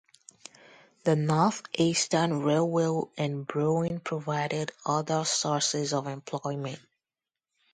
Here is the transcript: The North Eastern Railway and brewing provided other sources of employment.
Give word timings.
The 1.03 1.15
North 1.15 1.61
Eastern 1.77 2.39
Railway 2.41 3.05
and 3.19 3.45
brewing 3.45 3.99
provided 3.99 4.71
other 4.83 5.23
sources 5.25 5.93
of 5.93 6.07
employment. 6.07 6.79